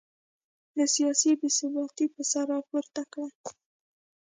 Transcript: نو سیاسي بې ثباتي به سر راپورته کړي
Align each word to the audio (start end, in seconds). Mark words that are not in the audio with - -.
نو 0.75 0.83
سیاسي 0.95 1.31
بې 1.39 1.49
ثباتي 1.57 2.05
به 2.13 2.21
سر 2.31 2.45
راپورته 2.53 3.01
کړي 3.13 3.29